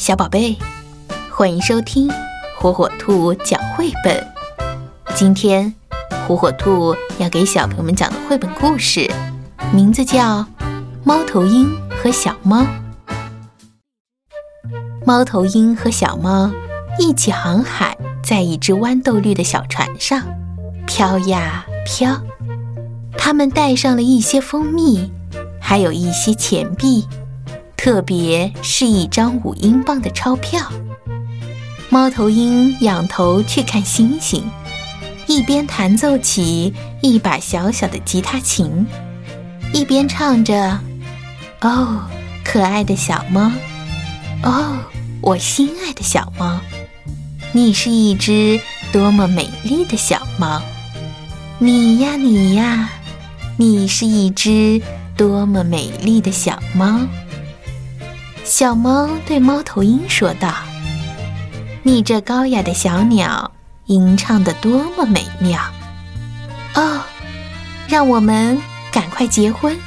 [0.00, 0.56] 小宝贝，
[1.30, 2.10] 欢迎收听
[2.56, 4.26] 火火兔讲绘本。
[5.14, 5.74] 今天，
[6.26, 9.06] 火火兔要给小朋友们讲的绘本故事，
[9.74, 10.38] 名字叫
[11.04, 12.62] 《猫头鹰和小猫》。
[15.04, 16.50] 猫头鹰和小猫
[16.98, 17.94] 一起航海，
[18.24, 20.22] 在一只豌豆绿的小船上
[20.86, 22.18] 飘呀飘。
[23.18, 25.12] 他们带上了一些蜂蜜，
[25.60, 27.06] 还有一些钱币。
[27.82, 30.60] 特别是一张五英镑的钞票。
[31.88, 34.44] 猫头鹰仰头去看星星，
[35.26, 38.86] 一边弹奏起一把小小的吉他琴，
[39.72, 40.78] 一边唱着
[41.62, 42.02] ：“哦，
[42.44, 43.50] 可爱的小猫，
[44.42, 44.76] 哦，
[45.22, 46.60] 我心爱的小猫，
[47.52, 48.60] 你是一只
[48.92, 50.60] 多么美丽的小猫！
[51.58, 52.90] 你呀，你呀，
[53.56, 54.82] 你是一只
[55.16, 57.00] 多么美丽的小猫！”
[58.44, 60.52] 小猫对猫头鹰说道
[61.82, 63.50] ：“你这高雅的小鸟，
[63.86, 65.60] 吟唱的多么美妙！
[66.74, 67.00] 哦，
[67.88, 68.60] 让我们
[68.90, 69.78] 赶快结婚，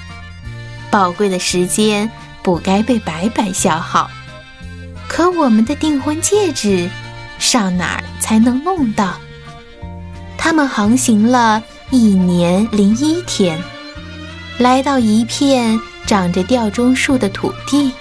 [0.90, 2.10] 宝贵的时间
[2.42, 4.10] 不该被白白消耗。
[5.08, 6.90] 可我们的订婚戒指，
[7.38, 9.16] 上哪儿才能弄到？”
[10.38, 13.62] 他们航行了一年零一天，
[14.58, 17.92] 来到一片长着吊钟树的土地。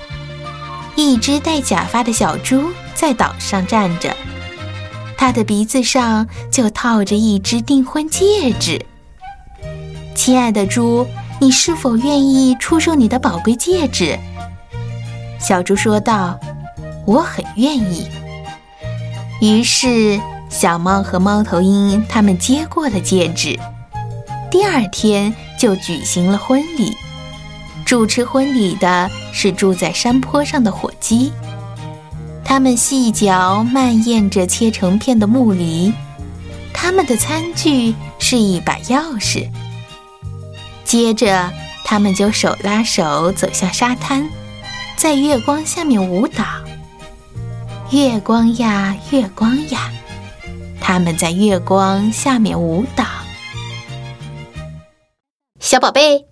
[0.95, 4.15] 一只戴假发的小猪在岛上站着，
[5.17, 8.85] 它的鼻子上就套着一只订婚戒指。
[10.15, 11.07] 亲爱的猪，
[11.41, 14.19] 你是否愿意出售你的宝贵戒指？
[15.41, 16.39] 小猪说道
[17.07, 18.07] ：“我很愿意。”
[19.41, 23.59] 于是，小猫和猫头鹰他们接过了戒指，
[24.51, 26.97] 第二天就举行了婚礼。
[27.93, 31.31] 主持婚礼的是住在山坡上的火鸡，
[32.43, 35.93] 他们细嚼慢咽着切成片的木梨，
[36.73, 39.47] 他们的餐具是一把钥匙。
[40.85, 41.53] 接着，
[41.85, 44.27] 他们就手拉手走向沙滩，
[44.97, 46.43] 在月光下面舞蹈。
[47.91, 49.93] 月光呀，月光呀，
[50.81, 53.05] 他们在月光下面舞蹈。
[55.61, 56.32] 小宝贝。